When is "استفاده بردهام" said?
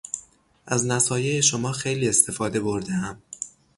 2.09-3.21